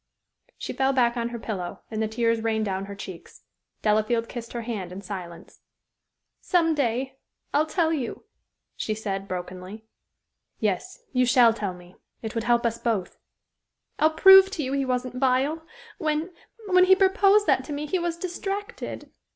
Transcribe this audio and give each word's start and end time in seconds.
She 0.57 0.73
fell 0.73 0.93
back 0.93 1.15
on 1.15 1.29
her 1.29 1.37
pillow 1.37 1.83
and 1.91 2.01
the 2.01 2.07
tears 2.07 2.41
rained 2.41 2.65
down 2.65 2.85
her 2.85 2.95
cheeks. 2.95 3.43
Delafield 3.83 4.27
kissed 4.27 4.53
her 4.53 4.63
hand 4.63 4.91
in 4.91 5.03
silence. 5.03 5.61
"Some 6.39 6.73
day 6.73 7.19
I'll 7.53 7.67
tell 7.67 7.93
you," 7.93 8.23
she 8.75 8.95
said, 8.95 9.27
brokenly. 9.27 9.85
"Yes, 10.59 11.03
you 11.13 11.27
shall 11.27 11.53
tell 11.53 11.75
me. 11.75 11.97
It 12.23 12.33
would 12.33 12.45
help 12.45 12.65
us 12.65 12.79
both." 12.79 13.19
"I'll 13.99 14.09
prove 14.09 14.49
to 14.53 14.63
you 14.63 14.73
he 14.73 14.85
wasn't 14.85 15.17
vile. 15.19 15.61
When 15.99 16.33
when 16.65 16.85
he 16.85 16.95
proposed 16.95 17.45
that 17.45 17.63
to 17.65 17.71
me 17.71 17.85
he 17.85 17.99
was 17.99 18.17
distracted. 18.17 19.11